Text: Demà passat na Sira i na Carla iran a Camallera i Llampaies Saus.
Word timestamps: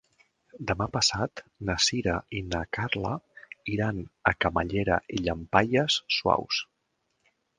Demà 0.69 0.85
passat 0.93 1.41
na 1.69 1.75
Sira 1.87 2.15
i 2.39 2.41
na 2.53 2.61
Carla 2.79 3.13
iran 3.75 4.01
a 4.33 4.35
Camallera 4.45 4.99
i 5.19 5.23
Llampaies 5.27 5.99
Saus. 6.19 6.63